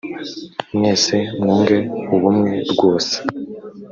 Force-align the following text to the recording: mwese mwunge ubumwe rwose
mwese 0.77 1.15
mwunge 1.39 1.77
ubumwe 2.15 2.51
rwose 2.71 3.15